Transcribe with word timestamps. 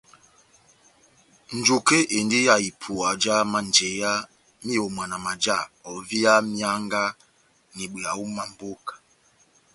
Njuke 1.57 1.97
endi 2.17 2.39
ya 2.47 2.55
ipuwa 2.69 3.09
já 3.23 3.35
manjeya 3.51 4.11
m'iyomwana 4.63 5.17
maja 5.25 5.57
ovia 5.91 6.33
mianga 6.51 7.03
n'ibweya 7.75 8.11
ó 8.23 8.25
mamboka. 8.35 8.93